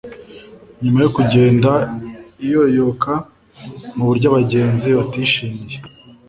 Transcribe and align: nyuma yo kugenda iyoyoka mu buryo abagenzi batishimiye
nyuma 0.81 0.99
yo 1.03 1.09
kugenda 1.15 1.71
iyoyoka 2.43 3.13
mu 3.95 4.03
buryo 4.09 4.25
abagenzi 4.31 4.87
batishimiye 4.97 5.77